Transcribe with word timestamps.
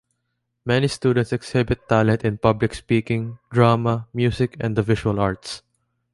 Many 0.65 0.87
students 0.87 1.31
exhibit 1.31 1.87
talent 1.87 2.25
in 2.25 2.39
public 2.39 2.73
speaking, 2.73 3.37
drama, 3.51 4.07
music 4.15 4.57
and 4.59 4.75
the 4.75 4.81
visual 4.81 5.19
arts. 5.19 5.61